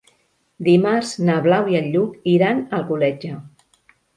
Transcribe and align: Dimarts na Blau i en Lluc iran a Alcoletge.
Dimarts 0.67 1.11
na 1.27 1.35
Blau 1.47 1.69
i 1.75 1.79
en 1.81 1.91
Lluc 1.97 2.17
iran 2.33 2.65
a 2.65 2.81
Alcoletge. 2.81 3.37